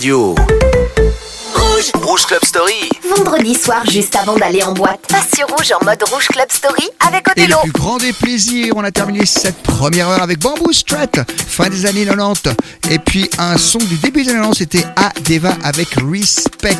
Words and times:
radio. 0.00 0.59
Rouge. 2.10 2.26
Club 2.30 2.44
Story. 2.44 2.88
Vendredi 3.16 3.54
soir, 3.54 3.84
juste 3.90 4.14
avant 4.14 4.36
d'aller 4.36 4.62
en 4.62 4.72
boîte, 4.72 5.00
passe 5.08 5.30
sur 5.36 5.48
Rouge 5.48 5.72
en 5.80 5.84
mode 5.84 6.02
Rouge 6.12 6.28
Club 6.28 6.46
Story 6.50 6.88
avec 7.06 7.24
Et 7.36 7.46
le 7.46 7.54
Othello. 7.54 7.58
plus 7.62 7.72
grand 7.72 7.98
des 7.98 8.12
plaisirs, 8.12 8.72
on 8.76 8.84
a 8.84 8.92
terminé 8.92 9.26
cette 9.26 9.60
première 9.62 10.08
heure 10.08 10.22
avec 10.22 10.38
Bamboo 10.38 10.72
Strat, 10.72 11.06
fin 11.48 11.68
des 11.68 11.86
années 11.86 12.04
90. 12.06 12.54
Et 12.90 12.98
puis 12.98 13.28
un 13.38 13.56
son 13.58 13.78
du 13.78 13.96
début 13.96 14.22
des 14.22 14.30
années 14.30 14.38
90, 14.38 14.58
c'était 14.58 14.84
Adeva 14.96 15.56
avec 15.64 15.88
Respect. 16.08 16.76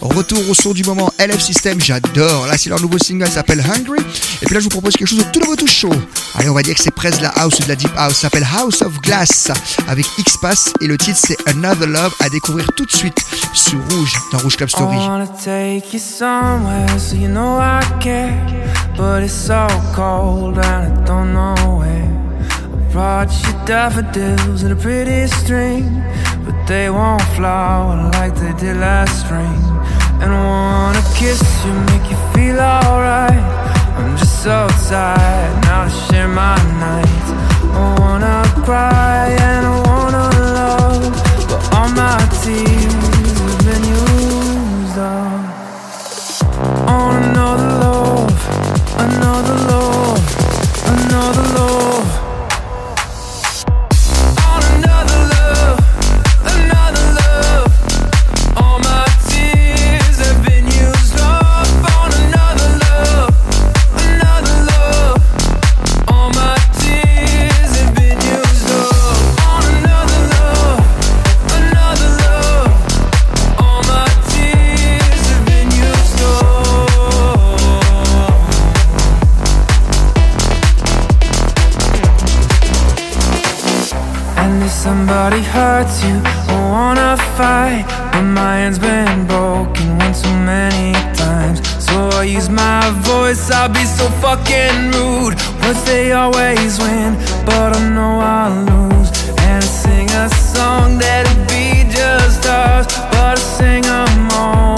Retour 0.00 0.48
au 0.50 0.54
son 0.54 0.72
du 0.72 0.82
moment, 0.84 1.12
LF 1.18 1.40
System, 1.40 1.80
j'adore. 1.80 2.46
Là, 2.46 2.58
c'est 2.58 2.70
leur 2.70 2.80
nouveau 2.80 2.98
single, 2.98 3.26
ça 3.26 3.34
s'appelle 3.34 3.60
Hungry. 3.60 4.00
Et 4.42 4.46
puis 4.46 4.54
là, 4.54 4.60
je 4.60 4.64
vous 4.64 4.70
propose 4.70 4.94
quelque 4.96 5.08
chose 5.08 5.18
de 5.24 5.30
tout 5.32 5.40
nouveau, 5.40 5.56
tout 5.56 5.66
chaud. 5.66 5.92
Allez, 6.34 6.48
on 6.48 6.54
va 6.54 6.62
dire 6.62 6.74
que 6.74 6.82
c'est 6.82 6.94
presque 6.94 7.18
de 7.18 7.24
la 7.24 7.30
house 7.30 7.58
ou 7.60 7.62
de 7.64 7.68
la 7.68 7.76
deep 7.76 7.92
house. 7.96 8.14
Ça 8.14 8.22
s'appelle 8.22 8.46
House 8.56 8.82
of 8.82 9.00
Glass 9.00 9.50
avec 9.86 10.06
X-Pass. 10.18 10.72
Et 10.80 10.86
le 10.86 10.98
titre, 10.98 11.18
c'est 11.20 11.36
Another 11.48 11.86
Love 11.86 12.14
à 12.20 12.28
découvrir 12.28 12.66
tout 12.76 12.84
de 12.84 12.92
suite 12.92 13.18
sur 13.52 13.78
Rouge, 13.90 14.12
dans 14.32 14.38
Rouge 14.38 14.56
Club 14.56 14.67
Story. 14.68 14.96
I 14.96 15.08
wanna 15.08 15.38
take 15.40 15.94
you 15.94 15.98
somewhere 15.98 16.98
so 16.98 17.16
you 17.16 17.28
know 17.28 17.56
I 17.56 17.80
care. 18.00 18.36
But 18.98 19.22
it's 19.22 19.32
so 19.32 19.66
cold 19.94 20.58
and 20.58 20.92
I 20.92 21.04
don't 21.06 21.32
know 21.32 21.54
where. 21.80 22.10
I 22.74 22.92
brought 22.92 23.32
you 23.44 23.52
daffodils 23.64 24.62
in 24.64 24.72
a 24.72 24.76
pretty 24.76 25.26
string. 25.26 25.84
But 26.44 26.66
they 26.66 26.90
won't 26.90 27.22
flower 27.34 28.10
like 28.12 28.34
they 28.34 28.52
did 28.60 28.76
last 28.76 29.24
spring. 29.24 29.58
And 30.20 30.32
I 30.32 30.44
wanna 30.44 31.02
kiss 31.16 31.40
you, 31.64 31.72
make 31.90 32.10
you 32.10 32.18
feel 32.34 32.60
alright. 32.60 33.44
I'm 33.96 34.18
just 34.18 34.42
so 34.42 34.68
tired 34.90 35.64
now 35.64 35.84
to 35.84 35.90
share 35.90 36.28
my 36.28 36.56
nights. 36.84 37.30
I 37.72 37.96
wanna 38.00 38.42
cry 38.66 39.28
and 39.48 39.66
I 39.66 39.74
wanna 39.88 40.26
love. 40.60 41.12
But 41.48 41.60
all 41.74 41.88
my 41.88 42.18
tears 42.42 42.77
another 49.38 49.68
law, 49.68 50.16
another 50.86 51.42
love. 51.54 52.17
Somebody 84.88 85.42
hurts 85.42 86.02
you, 86.02 86.16
I 86.52 86.56
wanna 86.74 87.12
fight. 87.36 87.84
But 88.12 88.26
my 88.38 88.54
hand's 88.60 88.78
been 88.78 89.26
broken 89.26 89.86
one 90.02 90.14
too 90.22 90.38
many 90.54 90.92
times. 91.24 91.58
So 91.88 91.96
I 92.20 92.22
use 92.38 92.48
my 92.48 92.82
voice, 93.10 93.42
I'll 93.50 93.74
be 93.80 93.84
so 93.98 94.06
fucking 94.24 94.78
rude. 94.96 95.34
Words 95.60 95.82
they 95.90 96.12
always 96.12 96.72
win, 96.84 97.10
but 97.48 97.68
I 97.78 97.80
know 97.96 98.14
I'll 98.36 98.56
lose. 98.70 99.10
And 99.48 99.62
I 99.62 99.70
sing 99.82 100.08
a 100.24 100.26
song 100.54 100.88
that'll 101.02 101.44
be 101.52 101.66
just 101.96 102.46
us 102.46 102.86
But 103.12 103.34
I 103.38 103.42
sing 103.58 103.84
'em 103.84 104.16
all 104.42 104.77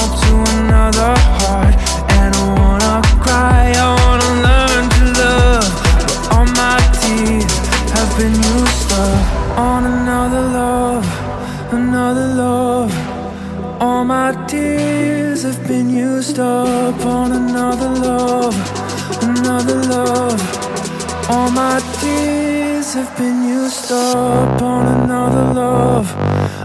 up 23.90 24.62
on 24.62 24.86
another 25.02 25.52
love, 25.52 26.14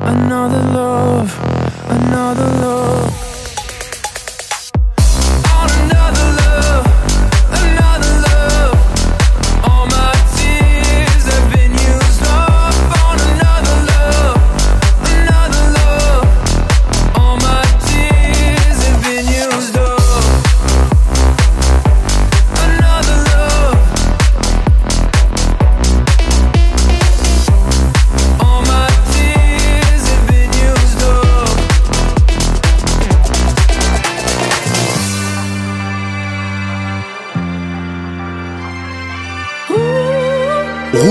another 0.01 0.61
love, 0.61 1.39
another 1.89 2.45
love. 2.61 3.24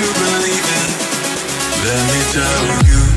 you 0.00 0.12
believe 0.14 0.66
in, 0.80 0.88
let 1.84 2.02
me 2.08 2.20
tell 2.32 2.86
you. 2.88 3.09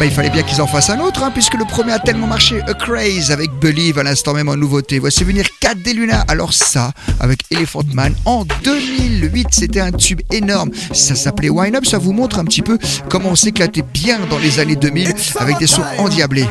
Bah, 0.00 0.06
il 0.06 0.12
fallait 0.12 0.30
bien 0.30 0.42
qu'ils 0.42 0.62
en 0.62 0.66
fassent 0.66 0.88
un 0.88 0.98
autre, 1.00 1.22
hein, 1.22 1.30
puisque 1.30 1.52
le 1.52 1.66
premier 1.66 1.92
a 1.92 1.98
tellement 1.98 2.26
marché. 2.26 2.62
A 2.66 2.72
Craze 2.72 3.30
avec 3.30 3.50
Believe 3.60 3.98
à 3.98 4.02
l'instant 4.02 4.32
même 4.32 4.48
en 4.48 4.56
nouveauté. 4.56 4.98
Voici 4.98 5.24
venir 5.24 5.44
4 5.60 5.82
des 5.82 5.92
Luna. 5.92 6.24
Alors 6.26 6.54
ça, 6.54 6.92
avec 7.20 7.40
Elephant 7.50 7.82
Man 7.92 8.14
en 8.24 8.46
2008, 8.64 9.48
c'était 9.50 9.80
un 9.80 9.92
tube 9.92 10.22
énorme. 10.32 10.70
Ça 10.94 11.14
s'appelait 11.14 11.50
Wine 11.50 11.76
Up. 11.76 11.84
Ça 11.84 11.98
vous 11.98 12.14
montre 12.14 12.38
un 12.38 12.44
petit 12.46 12.62
peu 12.62 12.78
comment 13.10 13.28
on 13.28 13.36
s'éclatait 13.36 13.82
bien 13.82 14.20
dans 14.30 14.38
les 14.38 14.58
années 14.58 14.74
2000 14.74 15.14
avec 15.38 15.58
des 15.58 15.66
sons 15.66 15.84
endiablés. 15.98 16.46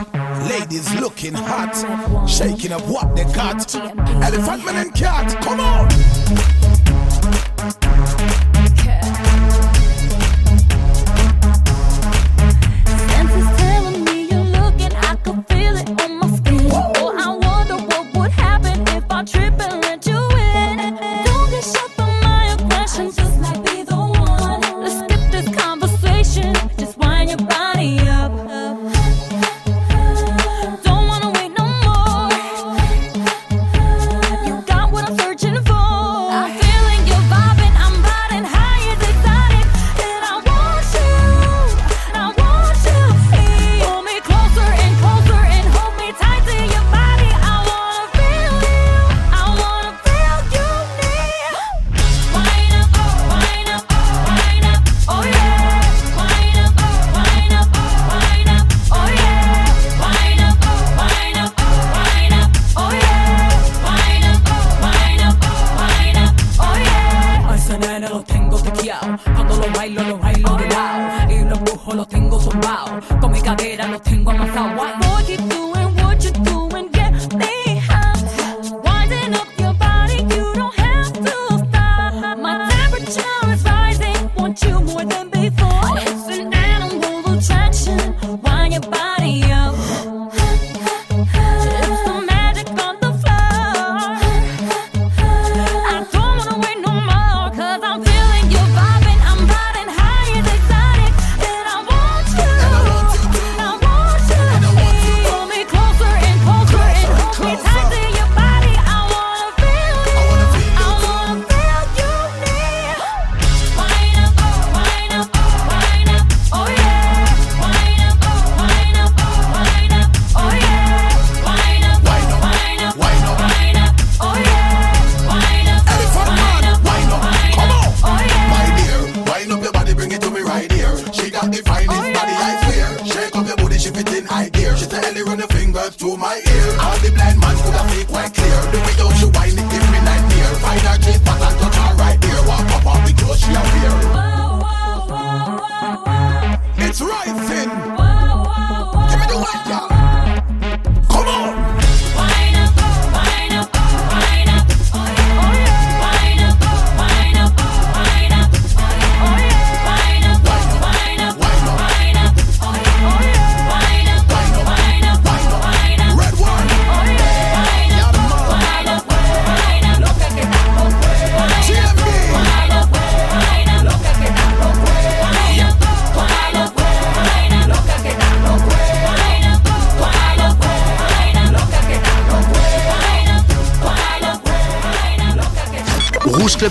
Ladies 0.47 0.99
looking 1.01 1.33
hot, 1.33 2.27
shaking 2.27 2.73
what 2.87 3.15
they 3.15 3.25
got. 3.33 3.65
Elephant 4.21 4.63
Man 4.63 4.85
and 4.85 4.93
Cat, 4.93 5.35
come 5.41 5.59
on! 5.59 6.58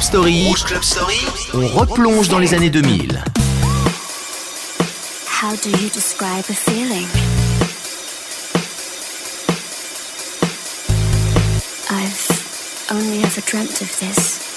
Story, 0.08 0.46
Rouge 0.46 0.64
Club 0.64 0.82
Story, 0.82 1.18
on 1.52 1.66
replonge 1.66 2.30
dans 2.30 2.38
les 2.38 2.54
années 2.54 2.70
2000. 2.70 3.22
How 5.26 5.54
do 5.56 5.68
you 5.68 5.90
describe 5.90 6.46
a 6.48 6.54
feeling? 6.54 7.06
I've 11.90 12.88
only 12.90 13.22
ever 13.22 13.42
dreamt 13.42 13.82
of 13.82 13.98
this. 13.98 14.47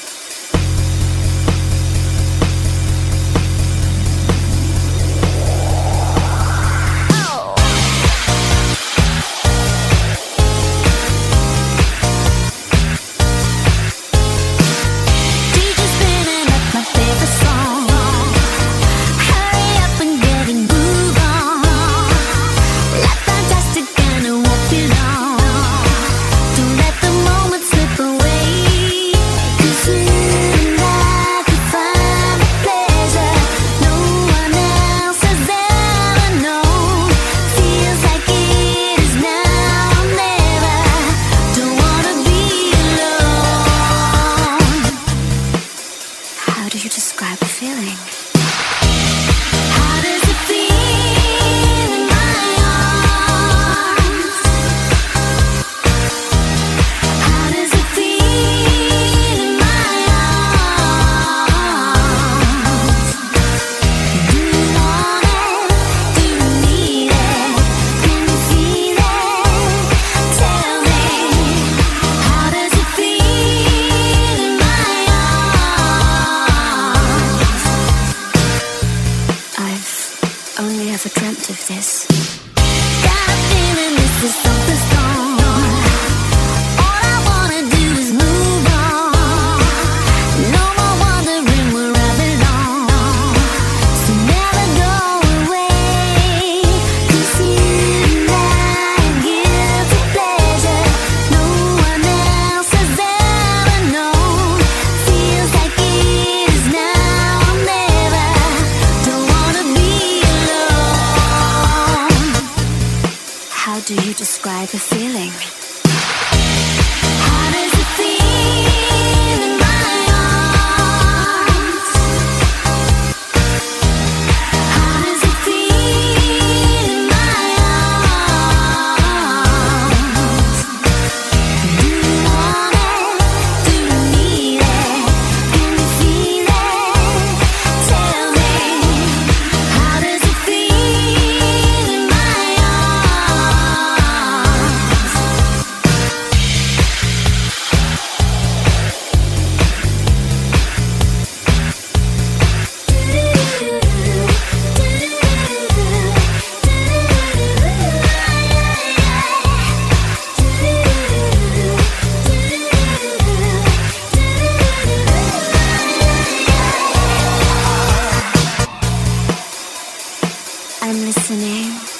I'm 170.92 171.06
listening. 171.06 171.91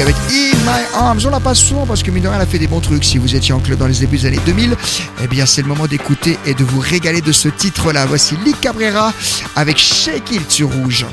Avec 0.00 0.16
In 0.28 0.56
My 0.64 0.82
Arms. 0.94 1.20
On 1.24 1.30
la 1.30 1.38
pas 1.38 1.54
souvent 1.54 1.86
parce 1.86 2.02
que 2.02 2.10
Minogue 2.10 2.32
elle 2.34 2.40
a 2.40 2.46
fait 2.46 2.58
des 2.58 2.66
bons 2.66 2.80
trucs. 2.80 3.04
Si 3.04 3.18
vous 3.18 3.36
étiez 3.36 3.54
en 3.54 3.60
club 3.60 3.78
dans 3.78 3.86
les 3.86 3.94
débuts 3.94 4.18
des 4.18 4.26
années 4.26 4.40
2000, 4.44 4.76
eh 5.22 5.26
bien 5.28 5.46
c'est 5.46 5.62
le 5.62 5.68
moment 5.68 5.86
d'écouter 5.86 6.36
et 6.46 6.54
de 6.54 6.64
vous 6.64 6.80
régaler 6.80 7.20
de 7.20 7.32
ce 7.32 7.48
titre-là. 7.48 8.04
Voici 8.06 8.36
Lee 8.44 8.54
Cabrera 8.60 9.12
avec 9.54 9.78
Shake 9.78 10.32
It 10.32 10.50
sur 10.50 10.72
Rouge. 10.72 11.06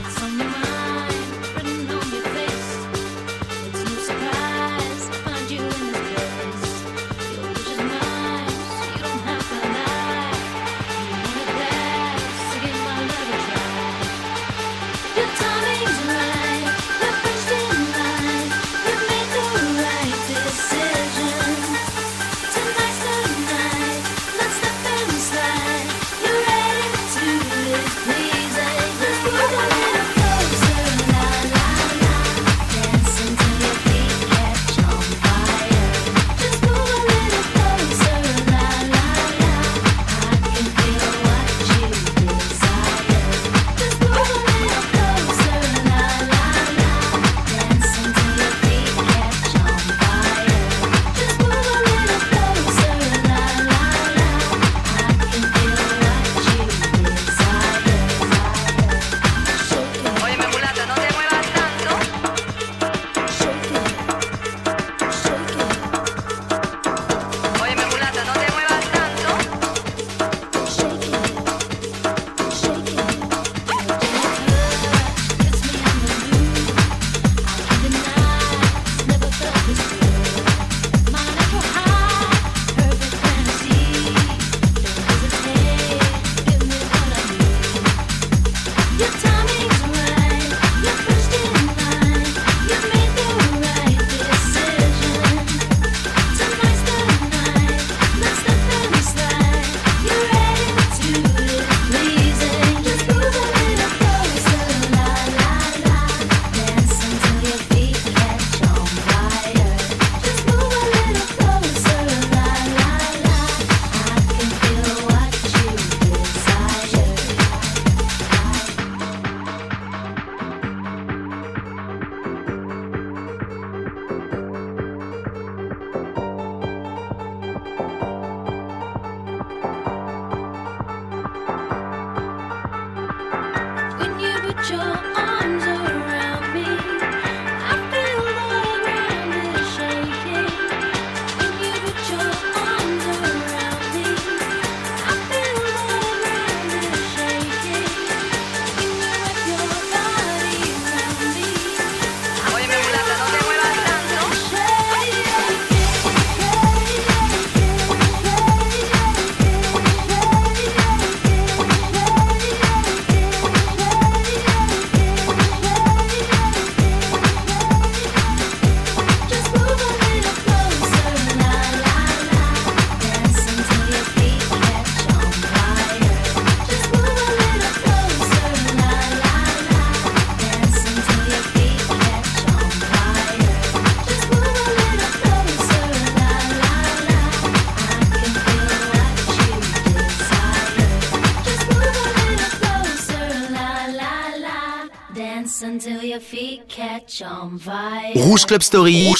Rouge 198.16 198.46
Club 198.46 198.62
Story. 198.62 199.14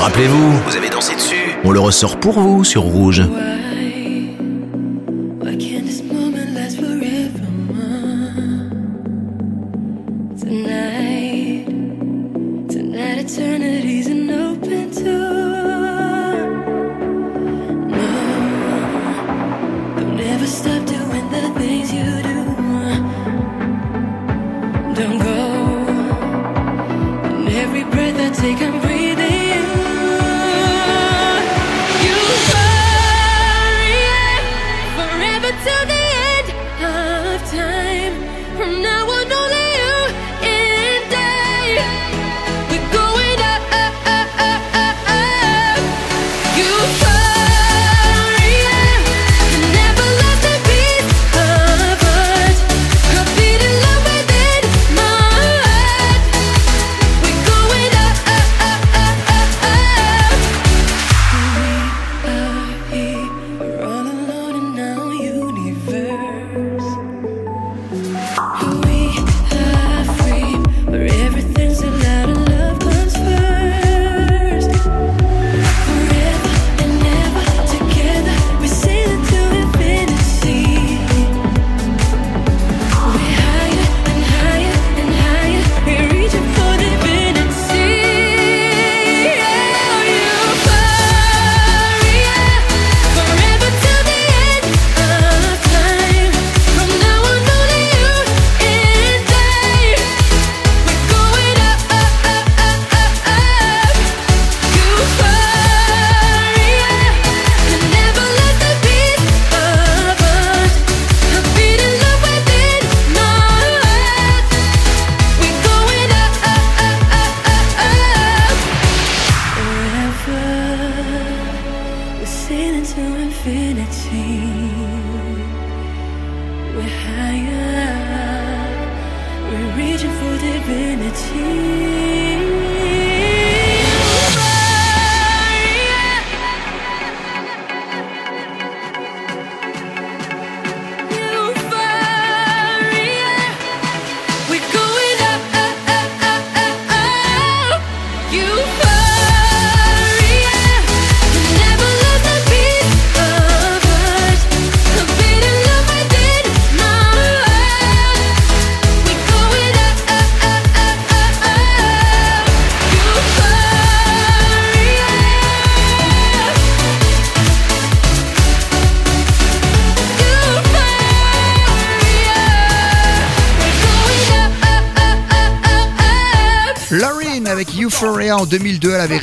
Rappelez-vous, 0.00 0.52
vous 0.66 0.76
avez 0.76 0.88
dansé 0.88 1.14
dessus. 1.14 1.54
On 1.62 1.70
le 1.70 1.78
ressort 1.78 2.18
pour 2.18 2.40
vous 2.40 2.64
sur 2.64 2.82
Rouge. 2.82 3.22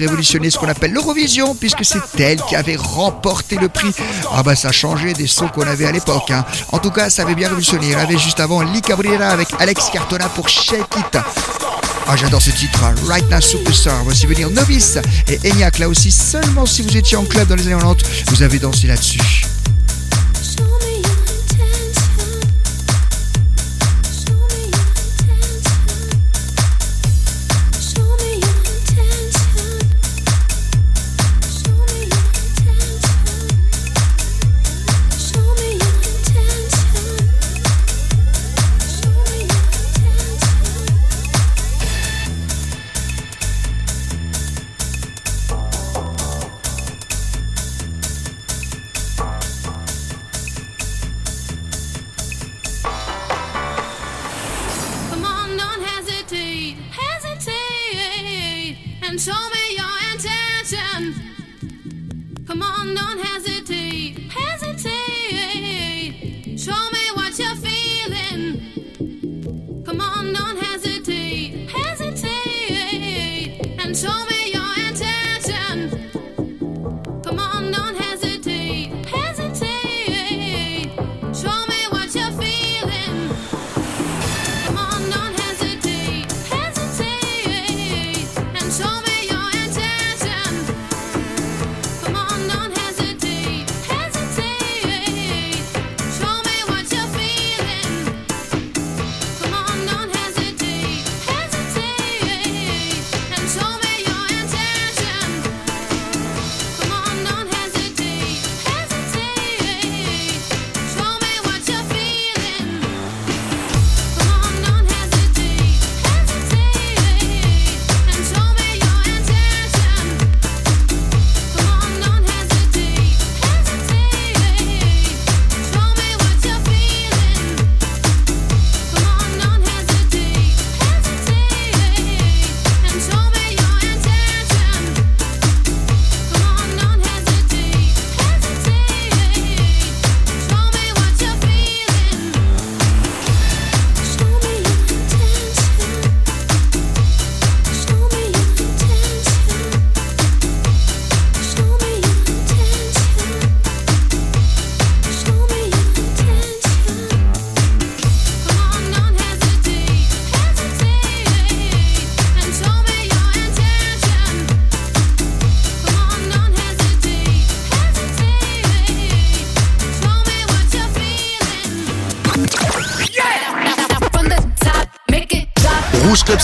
révolutionné 0.05 0.49
ce 0.49 0.57
qu'on 0.57 0.67
appelle 0.69 0.91
l'Eurovision, 0.91 1.55
puisque 1.55 1.85
c'est 1.85 2.19
elle 2.19 2.41
qui 2.41 2.55
avait 2.55 2.75
remporté 2.75 3.55
le 3.57 3.69
prix. 3.69 3.91
Ah 4.33 4.43
bah 4.43 4.55
ça 4.55 4.69
a 4.69 4.71
changé 4.71 5.13
des 5.13 5.27
sauts 5.27 5.47
qu'on 5.47 5.67
avait 5.67 5.85
à 5.85 5.91
l'époque. 5.91 6.31
Hein. 6.31 6.45
En 6.71 6.79
tout 6.79 6.91
cas, 6.91 7.09
ça 7.09 7.23
avait 7.23 7.35
bien 7.35 7.47
révolutionné. 7.47 7.95
On 7.95 7.99
avait 7.99 8.17
juste 8.17 8.39
avant 8.39 8.61
Lee 8.61 8.81
Cabrera 8.81 9.27
avec 9.27 9.47
Alex 9.59 9.89
Cartona 9.91 10.29
pour 10.29 10.49
Shake 10.49 10.95
It. 10.97 11.17
Ah, 12.07 12.15
j'adore 12.15 12.41
ce 12.41 12.51
titre, 12.51 12.83
hein. 12.83 12.93
Right 13.07 13.29
Now 13.29 13.39
Superstar. 13.39 14.03
Voici 14.03 14.25
venir 14.25 14.49
Novice 14.49 14.97
et 15.27 15.39
Enya, 15.49 15.69
là 15.79 15.87
aussi, 15.87 16.11
seulement 16.11 16.65
si 16.65 16.81
vous 16.81 16.97
étiez 16.97 17.15
en 17.17 17.23
club 17.23 17.47
dans 17.47 17.55
les 17.55 17.67
années 17.67 17.75
90, 17.75 18.05
vous 18.27 18.43
avez 18.43 18.59
dansé 18.59 18.87
là-dessus. 18.87 19.50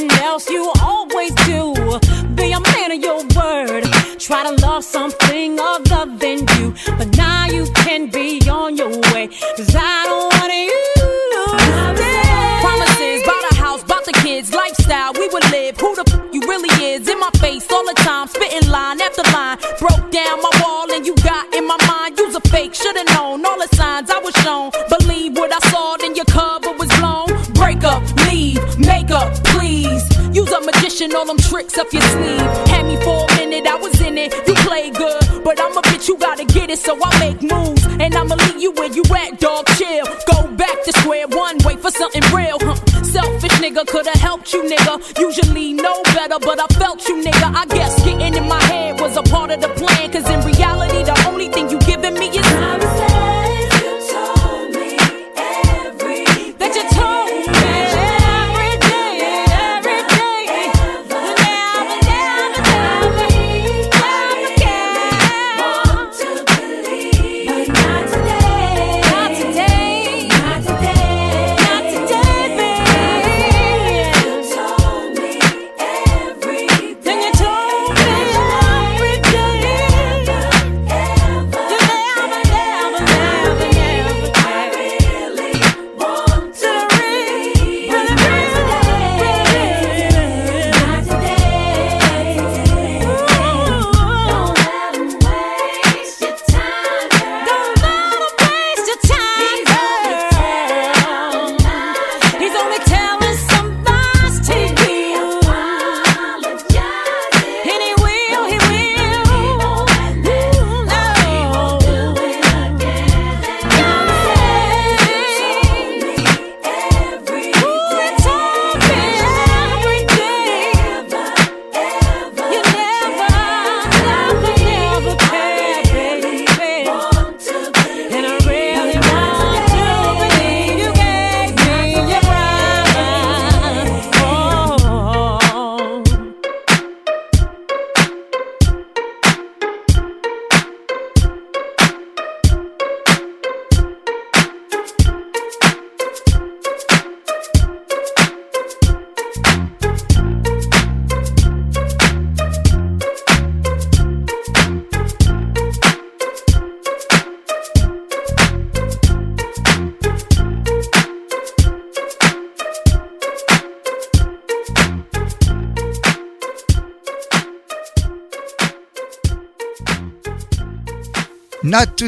Something 0.00 0.18
else 0.22 0.48
you 0.50 0.72
always 0.82 1.32
do. 1.46 1.74
Be 2.34 2.52
a 2.52 2.60
man 2.60 2.92
of 2.92 3.02
your 3.02 3.24
word. 3.34 3.84
Try 4.18 4.42
to 4.44 4.52
love 4.62 4.84
something 4.84 5.58
other 5.58 6.06
than 6.16 6.46
you. 6.56 6.74
But 6.98 7.16
now 7.16 7.46
you 7.46 7.66
can 7.74 8.10
be 8.10 8.40
on 8.48 8.76
your 8.76 8.90
way. 9.12 9.28
Cause 9.56 9.74
I 9.74 10.04
don't 10.06 10.32
want 10.34 10.52
you. 10.52 10.86
Promises, 12.60 13.22
bought 13.24 13.52
a 13.52 13.54
house, 13.54 13.84
bought 13.84 14.04
the 14.04 14.12
kids, 14.12 14.52
lifestyle 14.52 15.12
we 15.14 15.28
would 15.28 15.50
live. 15.50 15.78
Who 15.78 15.94
the 15.94 16.04
f 16.06 16.20
you 16.32 16.40
really 16.42 16.72
is 16.84 17.08
in 17.08 17.18
my 17.18 17.30
face 17.38 17.70
all 17.72 17.84
the 17.84 17.94
time, 17.94 18.26
spitting 18.28 18.68
line 18.68 19.00
after 19.00 19.22
line. 19.32 19.58
Broke 19.78 20.10
down 20.10 20.42
my 20.42 20.52
wall 20.62 20.92
and 20.92 21.06
you 21.06 21.14
got 21.16 21.44
in 21.54 21.66
my 21.66 21.78
mind. 21.88 22.18
You's 22.18 22.34
a 22.34 22.40
fake, 22.52 22.74
should've 22.74 23.08
known 23.14 23.44
all 23.46 23.58
the 23.58 23.68
signs 23.76 24.10
I 24.10 24.18
was 24.18 24.34
shown. 24.44 24.70
Magician, 31.06 31.16
all 31.16 31.26
them 31.26 31.38
tricks 31.38 31.78
up 31.78 31.92
your 31.92 32.02
sleeve. 32.02 32.40
Had 32.68 32.86
me 32.86 32.96
for 32.96 33.26
a 33.30 33.36
minute, 33.36 33.66
I 33.66 33.76
was 33.76 34.00
in 34.00 34.18
it. 34.18 34.34
You 34.46 34.54
play 34.54 34.90
good, 34.90 35.44
but 35.44 35.60
I'm 35.60 35.76
a 35.76 35.82
bitch, 35.82 36.08
you 36.08 36.16
gotta 36.18 36.44
get 36.44 36.70
it, 36.70 36.78
so 36.78 36.98
I 37.02 37.18
make 37.18 37.42
moves. 37.42 37.84
And 38.00 38.14
I'ma 38.14 38.34
leave 38.34 38.60
you 38.60 38.72
where 38.72 38.90
you 38.90 39.02
at, 39.14 39.40
dog. 39.40 39.66
Chill. 39.76 40.06
Go 40.26 40.46
back 40.56 40.82
to 40.84 40.92
square 41.00 41.26
one, 41.28 41.58
wait 41.64 41.80
for 41.80 41.90
something 41.90 42.22
real, 42.34 42.58
huh? 42.60 42.76
Selfish 43.04 43.52
nigga 43.62 43.86
could've 43.86 44.12
helped 44.14 44.52
you, 44.52 44.62
nigga. 44.62 44.94
Usually 45.18 45.72
know 45.72 46.02
better, 46.14 46.38
but 46.40 46.60
I 46.60 46.66
felt 46.78 47.06
you, 47.08 47.22
nigga. 47.22 47.54
I 47.54 47.66
guess 47.66 48.02
getting 48.04 48.34
in 48.34 48.48
my 48.48 48.65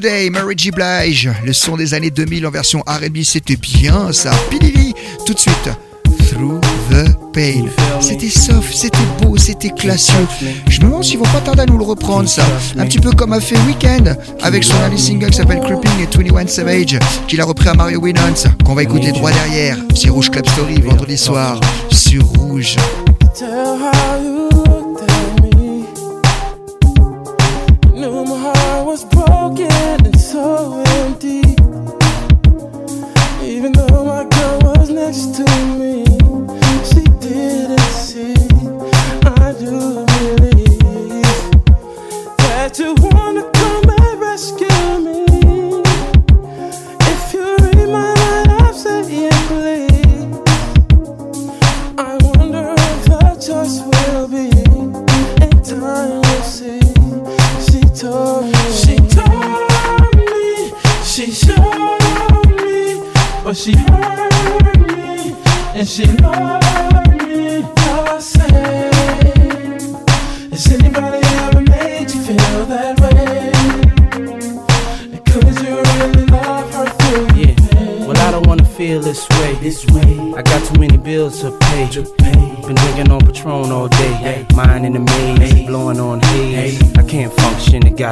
Today, 0.00 0.30
Mary 0.30 0.54
J. 0.56 0.70
Blige, 0.70 1.28
le 1.44 1.52
son 1.52 1.76
des 1.76 1.92
années 1.92 2.12
2000 2.12 2.46
en 2.46 2.52
version 2.52 2.84
R&B, 2.87 3.24
c'était 3.24 3.56
bien 3.56 4.12
ça. 4.12 4.30
Pilili, 4.48 4.94
tout 5.26 5.34
de 5.34 5.38
suite. 5.40 5.70
Through 6.30 6.61
the 6.88 7.16
Pain. 7.32 7.64
C'était 8.00 8.28
soft, 8.28 8.72
c'était 8.72 8.96
beau, 9.20 9.37
c'était 9.37 9.70
classieux. 9.70 10.28
Je 10.68 10.78
me 10.82 10.84
demande 10.84 11.02
s'ils 11.02 11.18
vont 11.18 11.24
pas 11.24 11.40
tarder 11.40 11.62
à 11.62 11.66
nous 11.66 11.78
le 11.78 11.82
reprendre 11.82 12.28
ça. 12.28 12.44
Un 12.78 12.87
petit 12.87 13.00
peu 13.00 13.11
comme 13.11 13.32
a 13.32 13.40
fait 13.40 13.58
Weekend 13.66 14.16
avec 14.40 14.62
son 14.62 14.78
dernier 14.78 14.98
single 14.98 15.30
qui 15.30 15.38
s'appelle 15.38 15.58
Creeping 15.58 15.90
et 16.00 16.16
21 16.16 16.46
Savage, 16.46 16.96
qu'il 17.26 17.40
a 17.40 17.44
repris 17.44 17.68
à 17.68 17.74
Mario 17.74 17.98
Winans, 17.98 18.54
qu'on 18.64 18.74
va 18.74 18.84
écouter 18.84 19.11
droit 19.11 19.32
derrière. 19.32 19.78
C'est 19.96 20.11
Rouge 20.11 20.30
Club 20.30 20.46
Story 20.48 20.80
vendredi 20.80 21.18
soir 21.18 21.58
sur 21.90 22.24
Rouge. 22.24 22.76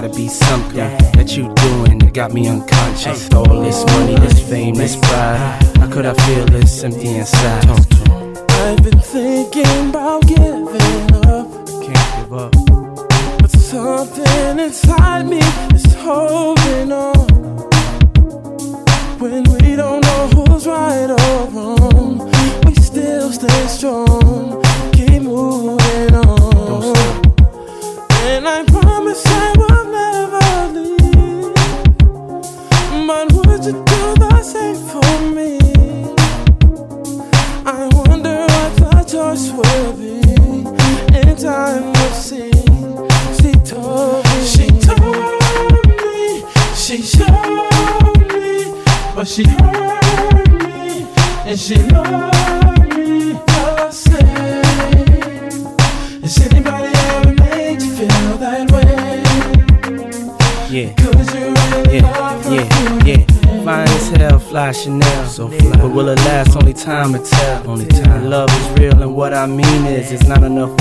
gotta 0.06 0.18
be 0.18 0.28
something 0.28 0.76
that 0.76 1.36
you 1.36 1.52
doing 1.54 1.98
that 1.98 2.12
got 2.12 2.32
me 2.32 2.46
unconscious. 2.48 3.32
All 3.32 3.62
this 3.62 3.84
money, 3.86 4.14
this 4.16 4.40
fame, 4.48 4.74
this 4.74 4.96
pride. 4.96 5.62
How 5.78 5.90
could 5.90 6.06
I 6.06 6.14
feel 6.26 6.46
this 6.46 6.84
empty 6.84 7.16
inside? 7.16 7.85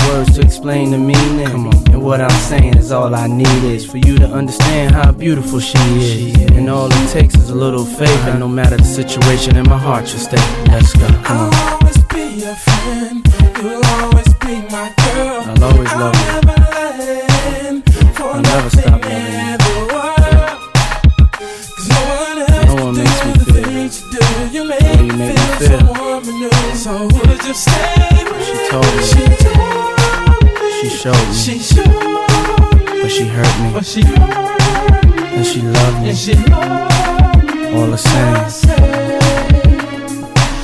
words 0.08 0.34
to 0.36 0.42
explain 0.42 0.90
the 0.90 0.98
meaning. 0.98 1.46
And 1.92 2.02
what 2.02 2.20
I'm 2.20 2.38
saying 2.48 2.76
is 2.76 2.92
all 2.92 3.14
I 3.14 3.26
need 3.26 3.64
is 3.64 3.84
for 3.84 3.98
you 3.98 4.16
to 4.18 4.26
understand 4.26 4.94
how 4.94 5.12
beautiful 5.12 5.60
she 5.60 5.78
is. 5.78 6.50
And 6.52 6.68
all 6.68 6.88
it 6.90 7.08
takes 7.10 7.34
is 7.34 7.50
a 7.50 7.54
little 7.54 7.84
faith, 7.84 8.22
and 8.26 8.40
no 8.40 8.48
matter 8.48 8.76
the 8.76 8.84
situation, 8.84 9.56
in 9.56 9.68
my 9.68 9.78
heart 9.78 10.08
you'll 10.10 10.20
stay. 10.20 10.44
Let's 10.66 10.92
go. 10.94 11.06
Come 11.24 11.38
on. 11.38 11.54
I'll 11.54 11.74
always 11.74 11.98
be 12.04 12.24
your 12.44 12.54
friend. 12.54 13.26
You'll 13.62 13.84
always 13.84 14.34
be 14.34 14.54
my 14.70 14.92
girl. 15.04 15.42
I'll 15.48 15.64
always 15.64 15.92
love 15.92 16.14
you. 16.14 16.20
I'll 16.30 16.42
never 16.42 16.70
let 16.74 17.00
it 17.00 17.30
end. 17.64 17.84
For 18.16 18.24
I'll 18.24 18.42
never 18.42 18.70
stop 18.70 19.04
loving 19.04 19.22
you. 19.42 19.56
Make 24.66 25.12
me 25.12 25.32
feel 25.32 25.68
so 25.68 25.78
warm 25.98 26.24
and 26.24 26.38
new. 26.40 26.50
So 26.74 26.92
would 27.04 27.44
you 27.44 27.54
stay? 27.54 28.15
told 28.82 28.96
me. 28.96 29.02
She 30.78 30.88
showed 30.88 31.26
me. 31.28 31.44
But 33.02 33.10
she 33.10 33.24
hurt 33.24 33.54
me. 33.62 33.68
And 35.36 35.46
she 35.46 35.60
loved 35.62 35.98
me. 36.02 36.10
All 37.76 37.88
the 37.90 37.96
same. 37.96 38.36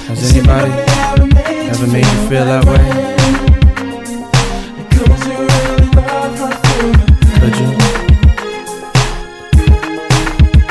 Has 0.08 0.20
anybody 0.30 0.72
ever 1.70 1.86
made 1.86 2.06
you 2.14 2.20
feel 2.28 2.46
that 2.52 2.64
way? 2.70 2.84
Could 7.40 7.56
you? 7.60 7.68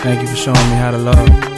Thank 0.04 0.18
you 0.22 0.28
for 0.28 0.36
showing 0.36 0.70
me 0.70 0.76
how 0.76 0.92
to 0.92 0.98
love. 0.98 1.51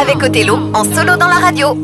Avec 0.00 0.22
Othello 0.22 0.56
en 0.74 0.84
solo 0.84 1.16
dans 1.16 1.26
la 1.26 1.40
radio. 1.40 1.76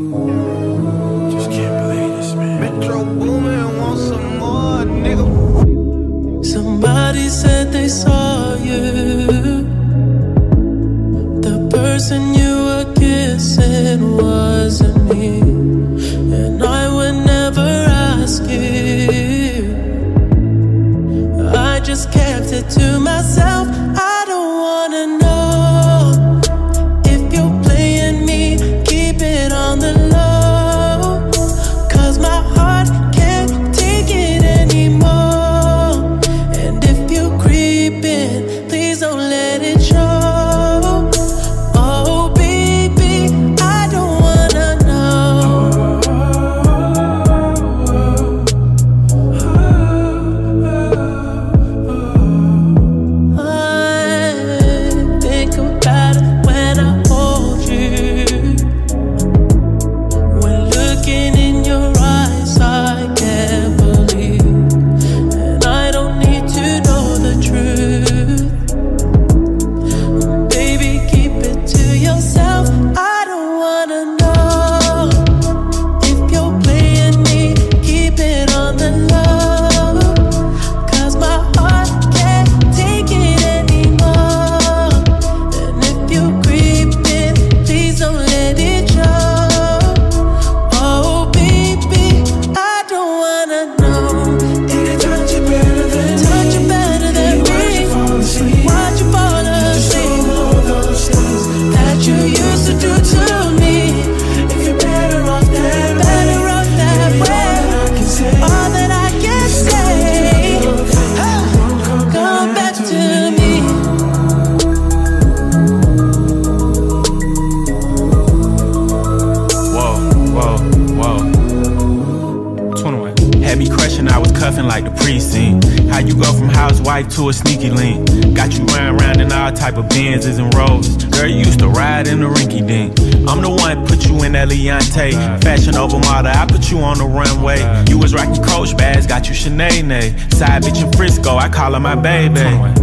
your 139.48 139.56
nay 139.56 139.82
nay. 139.82 140.16
Side 140.30 140.62
bitch 140.62 140.84
in 140.84 140.92
Frisco, 140.92 141.36
I 141.36 141.48
call 141.48 141.74
her 141.74 141.80
my 141.80 141.94
baby. 141.94 142.40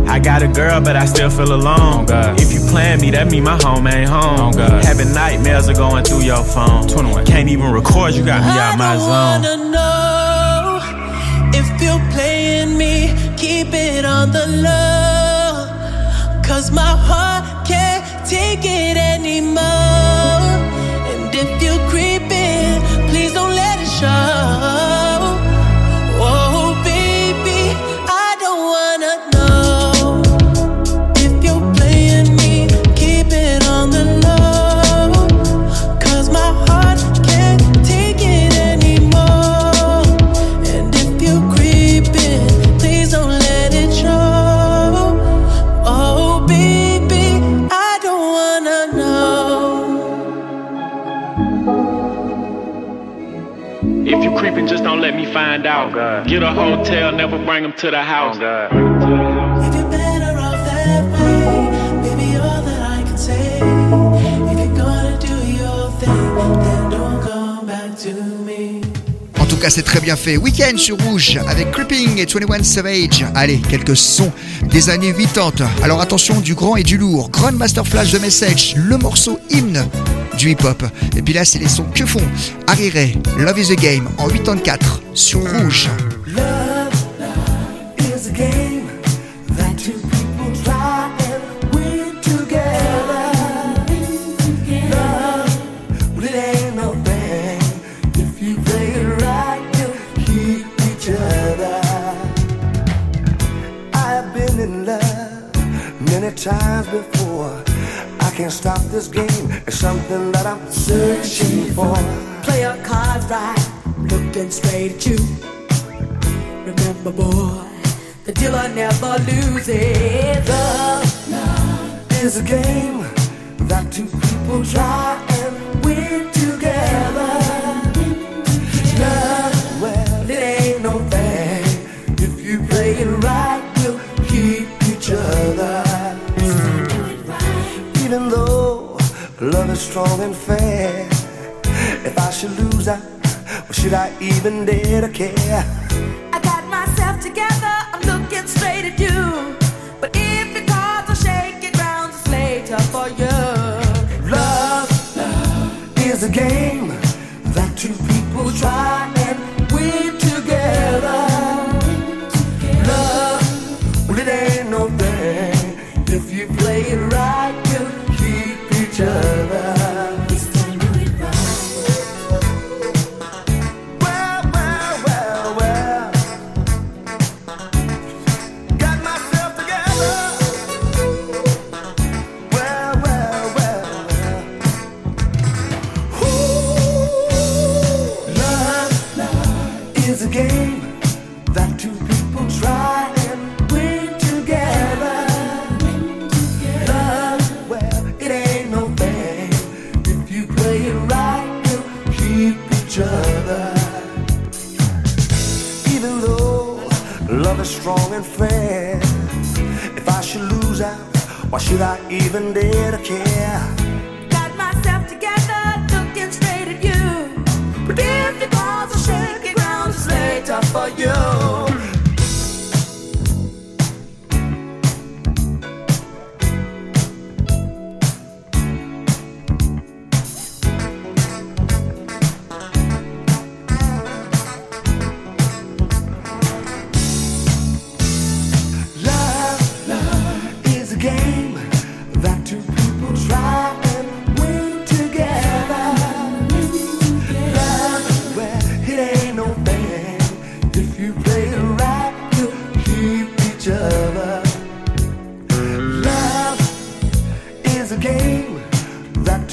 I 0.08 0.20
got 0.20 0.42
a 0.42 0.48
girl, 0.48 0.82
but 0.82 0.96
I 0.96 1.06
still 1.06 1.30
feel 1.30 1.54
alone. 1.54 2.06
If 2.38 2.52
you 2.54 2.60
plan 2.72 3.02
me, 3.02 3.12
that 3.12 3.32
mean 3.32 3.44
my 3.44 3.58
home 3.64 3.88
ain't 3.88 4.10
home. 4.10 4.54
Having 4.54 5.14
nightmares 5.14 5.70
are 5.70 5.74
going 5.74 6.04
through 6.04 6.22
your 6.22 6.44
phone. 6.44 6.88
Can't 7.26 7.50
even 7.50 7.72
record, 7.72 8.14
you 8.14 8.26
got 8.26 8.42
me 8.42 8.60
out 8.60 8.78
my 8.78 8.98
zone. 8.98 9.55
Oh, 55.88 56.24
Get 56.26 56.42
a 56.42 56.52
hotel, 56.52 57.12
never 57.12 57.38
bring 57.38 57.62
them 57.62 57.74
to 57.74 57.92
the 57.92 57.98
oh, 57.98 58.02
house. 58.02 58.38
En 69.38 69.46
tout 69.46 69.58
cas, 69.58 69.70
c'est 69.70 69.84
très 69.84 70.00
bien 70.00 70.16
fait. 70.16 70.38
Weekend 70.38 70.80
sur 70.80 70.98
Rouge 71.04 71.38
avec 71.48 71.70
Creeping 71.72 72.18
et 72.18 72.26
21 72.26 72.64
Savage. 72.64 73.24
Allez, 73.36 73.60
quelques 73.70 73.96
sons 73.96 74.32
des 74.64 74.90
années 74.90 75.14
80. 75.14 75.68
Alors 75.84 76.02
attention, 76.02 76.40
du 76.40 76.56
grand 76.56 76.78
et 76.78 76.84
du 76.84 76.98
lourd. 76.98 77.30
Grand 77.30 77.52
Master 77.52 77.86
Flash 77.86 78.12
de 78.12 78.18
Message, 78.18 78.74
le 78.76 78.98
morceau 78.98 79.40
hymne 79.52 79.86
du 80.40 80.50
hip-hop. 80.50 80.84
Et 81.16 81.22
puis 81.22 81.36
là, 81.36 81.46
c'est 81.46 81.60
les 81.60 81.70
sons 81.70 81.86
que 81.94 82.08
font 82.08 82.24
Harry 82.66 82.92
Love 83.38 83.60
is 83.60 83.72
a 83.72 83.76
Game 83.76 84.10
en 84.18 84.28
84 84.30 84.95
sur 85.16 85.40
Rouge. 85.40 85.90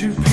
to 0.02 0.31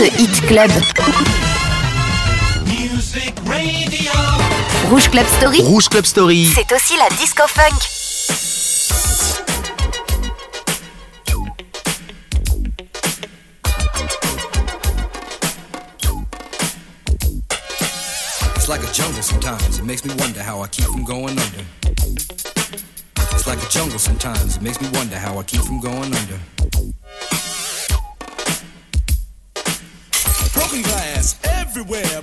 de 0.00 0.06
Hit 0.16 0.40
Club. 0.46 0.70
Music 2.64 3.34
Radio. 3.46 4.12
Rouge 4.88 5.10
Club 5.10 5.26
Story, 5.26 5.60
Rouge 5.60 5.88
Club 5.90 6.06
Story. 6.06 6.50
c'est 6.54 6.72
aussi 6.72 6.94
la 6.96 7.14
disco 7.16 7.42
funk. 7.46 7.76
It's 18.56 18.68
like 18.68 18.82
a 18.82 18.92
jungle 18.94 19.22
sometimes. 19.22 19.78
It 19.78 19.84
makes 19.84 20.06
me 20.06 20.14
wonder 20.14 20.42
how 20.42 20.62
I 20.62 20.68
keep 20.68 20.86
from 20.86 21.04
going 21.04 21.38
under. 21.38 21.64
It's 23.34 23.46
like 23.46 23.62
a 23.62 23.68
jungle 23.68 23.98
sometimes. 23.98 24.56
It 24.56 24.62
makes 24.62 24.80
me 24.80 24.88
wonder 24.94 25.18
how 25.18 25.38
I 25.38 25.42
keep 25.42 25.60
from 25.60 25.78
going 25.80 26.14
under. 26.14 26.59
Broken 30.70 30.88
glass 30.88 31.34
everywhere. 31.42 32.22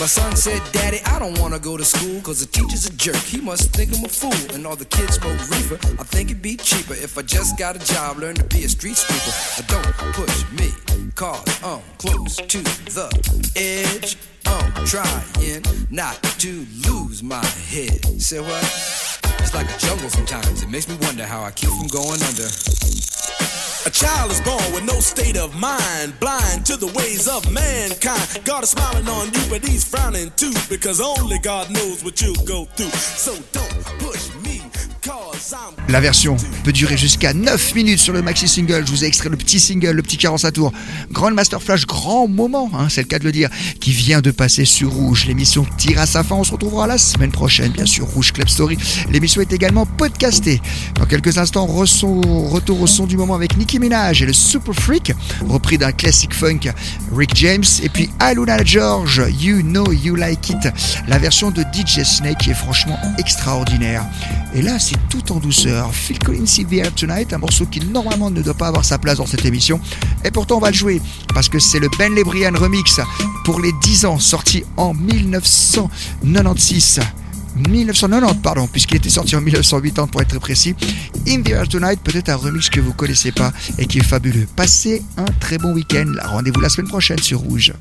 My 0.00 0.06
son 0.06 0.36
said, 0.36 0.62
Daddy, 0.70 1.00
I 1.06 1.18
don't 1.18 1.36
wanna 1.40 1.58
go 1.58 1.76
to 1.76 1.84
school 1.84 2.20
cause 2.20 2.38
the 2.38 2.46
teacher's 2.46 2.86
a 2.86 2.92
jerk. 2.92 3.16
He 3.16 3.40
must 3.40 3.72
think 3.72 3.90
I'm 3.96 4.04
a 4.04 4.08
fool 4.08 4.54
and 4.54 4.64
all 4.64 4.76
the 4.76 4.84
kids 4.84 5.16
smoke 5.16 5.40
reefer. 5.50 5.74
I 5.98 6.04
think 6.04 6.30
it'd 6.30 6.40
be 6.40 6.56
cheaper 6.56 6.92
if 6.92 7.18
I 7.18 7.22
just 7.22 7.58
got 7.58 7.74
a 7.74 7.80
job, 7.80 8.18
learn 8.18 8.36
to 8.36 8.44
be 8.44 8.62
a 8.62 8.68
street 8.68 8.96
sweeper. 8.96 9.34
But 9.56 9.66
don't 9.66 10.14
push 10.14 10.44
me 10.52 10.70
cause 11.16 11.42
I'm 11.64 11.82
close 11.98 12.36
to 12.36 12.62
the 12.94 13.10
edge. 13.56 14.16
I'm 14.46 14.86
trying 14.86 15.64
not 15.90 16.22
to 16.22 16.64
lose 16.86 17.24
my 17.24 17.44
head. 17.44 18.04
Say 18.22 18.38
what? 18.38 18.62
It's 19.40 19.52
like 19.52 19.68
a 19.68 19.78
jungle 19.78 20.10
sometimes. 20.10 20.62
It 20.62 20.68
makes 20.68 20.88
me 20.88 20.96
wonder 21.02 21.24
how 21.24 21.42
I 21.42 21.50
keep 21.50 21.70
from 21.70 21.88
going 21.88 22.22
under. 22.22 23.57
A 23.86 23.90
child 23.90 24.32
is 24.32 24.40
born 24.40 24.72
with 24.72 24.84
no 24.84 24.98
state 25.00 25.36
of 25.36 25.54
mind, 25.54 26.18
blind 26.18 26.66
to 26.66 26.76
the 26.76 26.88
ways 26.98 27.28
of 27.28 27.50
mankind. 27.52 28.44
God 28.44 28.64
is 28.64 28.70
smiling 28.70 29.08
on 29.08 29.26
you, 29.32 29.40
but 29.48 29.66
he's 29.66 29.84
frowning 29.84 30.30
too, 30.36 30.52
because 30.68 31.00
only 31.00 31.38
God 31.38 31.70
knows 31.70 32.02
what 32.02 32.20
you'll 32.20 32.44
go 32.44 32.64
through. 32.64 32.90
So 32.90 33.34
don't 33.52 33.84
push. 34.00 34.27
La 35.88 36.00
version 36.00 36.36
peut 36.64 36.72
durer 36.72 36.98
jusqu'à 36.98 37.32
9 37.32 37.74
minutes 37.74 37.98
sur 37.98 38.12
le 38.12 38.20
maxi 38.20 38.46
single. 38.46 38.84
Je 38.86 38.90
vous 38.90 39.04
ai 39.04 39.06
extrait 39.06 39.30
le 39.30 39.38
petit 39.38 39.58
single, 39.58 39.92
le 39.92 40.02
petit 40.02 40.18
45 40.18 40.50
tours. 40.52 40.72
Grand 41.10 41.30
Master 41.30 41.62
Flash, 41.62 41.86
grand 41.86 42.28
moment, 42.28 42.70
hein, 42.74 42.88
c'est 42.90 43.00
le 43.00 43.06
cas 43.06 43.18
de 43.18 43.24
le 43.24 43.32
dire, 43.32 43.48
qui 43.80 43.92
vient 43.92 44.20
de 44.20 44.30
passer 44.30 44.66
sur 44.66 44.90
Rouge. 44.90 45.24
L'émission 45.26 45.66
tire 45.78 45.98
à 45.98 46.04
sa 46.04 46.22
fin. 46.22 46.34
On 46.34 46.44
se 46.44 46.52
retrouvera 46.52 46.86
la 46.86 46.98
semaine 46.98 47.30
prochaine, 47.30 47.72
bien 47.72 47.86
sûr, 47.86 48.04
Rouge 48.06 48.32
Club 48.32 48.48
Story. 48.48 48.76
L'émission 49.10 49.40
est 49.40 49.50
également 49.50 49.86
podcastée. 49.86 50.60
Dans 50.96 51.06
quelques 51.06 51.38
instants, 51.38 51.64
retour 51.64 52.80
au 52.82 52.86
son 52.86 53.06
du 53.06 53.16
moment 53.16 53.34
avec 53.34 53.56
Nicki 53.56 53.78
Minaj 53.78 54.22
et 54.22 54.26
le 54.26 54.34
Super 54.34 54.74
Freak, 54.74 55.14
repris 55.48 55.78
d'un 55.78 55.92
classique 55.92 56.34
funk 56.34 56.70
Rick 57.16 57.30
James. 57.36 57.64
Et 57.82 57.88
puis 57.88 58.10
Aluna 58.18 58.62
George, 58.62 59.22
You 59.40 59.62
Know 59.62 59.90
You 59.90 60.16
Like 60.16 60.50
It, 60.50 60.68
la 61.06 61.18
version 61.18 61.50
de 61.50 61.62
DJ 61.62 62.02
Snake 62.04 62.38
qui 62.38 62.50
est 62.50 62.54
franchement 62.54 62.98
extraordinaire. 63.16 64.04
Et 64.54 64.60
là, 64.60 64.78
c'est 64.78 64.96
tout 65.08 65.32
en 65.32 65.36
douceur. 65.36 65.77
Phil 65.92 66.18
Collins 66.18 66.64
Here 66.70 66.90
Tonight, 66.92 67.32
un 67.32 67.38
morceau 67.38 67.66
qui 67.66 67.80
normalement 67.80 68.30
ne 68.30 68.42
doit 68.42 68.54
pas 68.54 68.68
avoir 68.68 68.84
sa 68.84 68.98
place 68.98 69.18
dans 69.18 69.26
cette 69.26 69.44
émission. 69.44 69.80
Et 70.24 70.30
pourtant, 70.30 70.56
on 70.56 70.60
va 70.60 70.70
le 70.70 70.76
jouer 70.76 71.00
parce 71.34 71.48
que 71.48 71.58
c'est 71.58 71.78
le 71.78 71.88
Ben 71.98 72.14
Lebrian 72.14 72.52
remix 72.54 73.00
pour 73.44 73.60
les 73.60 73.72
10 73.82 74.06
ans, 74.06 74.18
sorti 74.18 74.64
en 74.76 74.94
1996. 74.94 77.00
1990, 77.56 78.42
pardon, 78.42 78.68
puisqu'il 78.68 78.96
était 78.96 79.08
sorti 79.08 79.34
en 79.36 79.40
1980 79.40 80.08
pour 80.08 80.22
être 80.22 80.38
précis. 80.38 80.74
In 81.26 81.42
the 81.42 81.50
Air 81.50 81.68
Tonight, 81.68 82.00
peut-être 82.02 82.28
un 82.28 82.36
remix 82.36 82.70
que 82.70 82.80
vous 82.80 82.92
connaissez 82.92 83.32
pas 83.32 83.52
et 83.78 83.86
qui 83.86 83.98
est 83.98 84.04
fabuleux. 84.04 84.46
Passez 84.54 85.02
un 85.16 85.26
très 85.40 85.58
bon 85.58 85.72
week-end. 85.72 86.12
Rendez-vous 86.24 86.60
la 86.60 86.68
semaine 86.68 86.88
prochaine 86.88 87.18
sur 87.18 87.40
Rouge. 87.40 87.72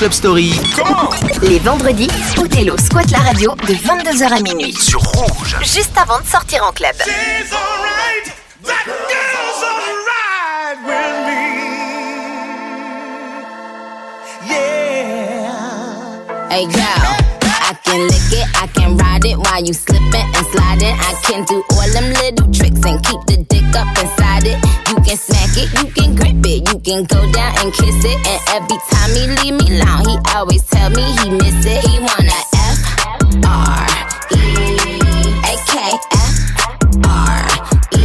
Club 0.00 0.12
Story. 0.12 0.54
Les 1.42 1.58
vendredis, 1.58 2.08
Othello 2.38 2.74
squatte 2.78 3.10
la 3.10 3.18
radio 3.18 3.54
de 3.68 3.74
22h 3.74 4.32
à 4.32 4.40
minuit. 4.40 4.72
Sur 4.72 5.02
Rouge. 5.02 5.58
Juste 5.60 5.92
avant 5.94 6.18
de 6.18 6.26
sortir 6.26 6.64
en 6.66 6.72
club. 6.72 6.94
Hey 16.50 16.66
girl, 16.66 16.80
I 17.60 17.74
can 17.84 17.98
lick 18.06 18.32
it, 18.32 18.46
I 18.54 18.68
can 18.74 18.96
ride 18.96 19.26
it 19.26 19.36
while 19.36 19.62
you 19.62 19.74
slipping 19.74 20.26
and 20.34 20.46
sliding. 20.50 20.96
I 20.96 21.14
can 21.24 21.44
do 21.44 21.62
all 21.72 21.92
them 21.92 22.10
little 22.24 22.49
tricks 22.70 22.86
and 22.86 23.04
keep 23.04 23.20
the 23.26 23.44
dick 23.48 23.64
up 23.76 23.88
inside 23.98 24.46
it. 24.46 24.58
You 24.88 24.96
can 25.02 25.16
smack 25.16 25.50
it, 25.56 25.70
you 25.78 25.90
can 25.92 26.14
grip 26.14 26.44
it, 26.44 26.68
you 26.68 26.78
can 26.80 27.04
go 27.04 27.20
down 27.32 27.54
and 27.58 27.72
kiss 27.72 28.04
it. 28.04 28.18
And 28.26 28.40
every 28.48 28.78
time 28.90 29.10
he 29.14 29.26
leave 29.42 29.54
me 29.58 29.80
alone, 29.80 30.08
he 30.08 30.16
always 30.34 30.64
tell 30.66 30.90
me 30.90 31.02
he 31.02 31.30
miss 31.30 31.64
it. 31.66 31.84
He 31.86 31.98
wanna 31.98 32.40
F 32.54 32.78
R 33.44 33.86
E 34.32 34.42
A 35.46 35.54
K 35.66 35.74
F 36.12 36.36
R 37.06 37.42
E 37.92 38.04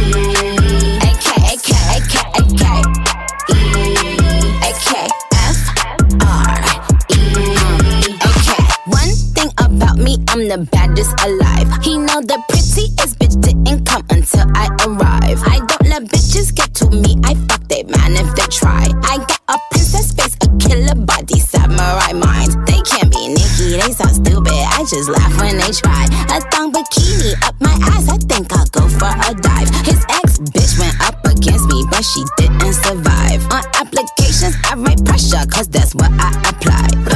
A 0.98 1.12
K 1.22 1.28
A 1.36 1.56
K 1.56 1.70
A 1.86 2.00
K 2.06 2.14
A 2.34 2.42
K 2.56 2.64
E 3.50 3.60
A 4.62 4.70
K 4.86 5.08
F 5.34 5.58
R 6.22 6.58
E 7.12 7.22
Okay. 8.30 8.62
One 8.86 9.14
thing 9.34 9.50
about 9.58 9.98
me, 9.98 10.18
I'm 10.28 10.48
the 10.48 10.58
baddest 10.70 11.12
alive. 11.24 11.65
Try. 18.56 18.88
I 19.04 19.18
got 19.18 19.40
a 19.48 19.56
princess 19.70 20.12
face, 20.12 20.36
a 20.40 20.48
killer 20.56 20.94
body, 20.94 21.38
samurai 21.38 22.12
mind. 22.12 22.56
They 22.66 22.80
can't 22.88 23.12
be 23.12 23.28
Nikki, 23.28 23.76
they 23.76 23.92
so 23.92 24.08
stupid. 24.08 24.62
I 24.72 24.80
just 24.88 25.08
laugh 25.08 25.32
when 25.40 25.58
they 25.58 25.72
try. 25.72 26.08
A 26.32 26.40
thong 26.50 26.72
bikini 26.72 27.36
up 27.44 27.54
my 27.60 27.76
ass. 27.92 28.08
I 28.08 28.16
think 28.16 28.52
I'll 28.52 28.66
go 28.72 28.88
for 28.88 29.12
a 29.12 29.34
dive. 29.34 29.68
His 29.84 30.00
ex 30.08 30.38
bitch 30.38 30.78
went 30.80 30.96
up 31.00 31.20
against 31.24 31.68
me, 31.68 31.84
but 31.90 32.02
she 32.04 32.24
didn't 32.38 32.72
survive. 32.72 33.44
On 33.52 33.62
applications, 33.76 34.56
I 34.64 34.74
write 34.76 35.04
pressure, 35.04 35.44
cause 35.52 35.68
that's 35.68 35.94
what 35.94 36.10
I 36.18 36.30
apply. 36.48 37.15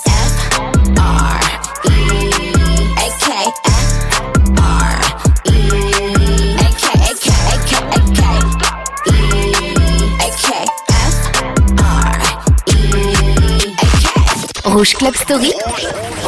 Rouge 14.81 14.95
Club 14.95 15.15
Story. 15.15 15.51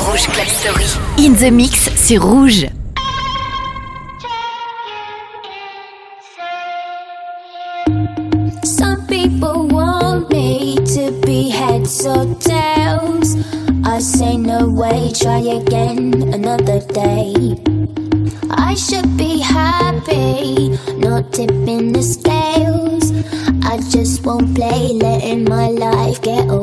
Rouge 0.05 0.27
Club 0.27 0.45
Story. 0.45 0.85
In 1.17 1.33
the 1.33 1.49
mix 1.49 1.89
sur 1.95 2.19
Rouge. 2.19 2.67
Some 8.63 9.07
people 9.07 9.67
want 9.69 10.29
me 10.29 10.75
to 10.75 11.11
be 11.25 11.49
heads 11.49 12.05
or 12.05 12.25
tails. 12.35 13.37
I 13.85 13.97
say 13.97 14.37
no 14.37 14.69
way, 14.69 15.11
try 15.15 15.39
again 15.39 16.13
another 16.31 16.79
day. 16.93 17.57
I 18.51 18.75
should 18.75 19.17
be 19.17 19.39
happy, 19.39 20.77
not 20.99 21.33
tipping 21.33 21.91
the 21.91 22.03
scales. 22.03 23.11
I 23.65 23.77
just 23.89 24.23
won't 24.23 24.53
play, 24.53 24.93
letting 24.93 25.45
my 25.45 25.69
life 25.69 26.21
get 26.21 26.47
away. 26.47 26.62